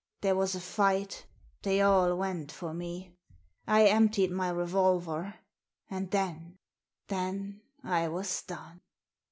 [0.21, 1.27] There was a fight
[1.61, 3.13] They all went for me.
[3.67, 5.35] I emptied my revolver.
[5.91, 6.57] And then—
[7.09, 8.81] then I was done."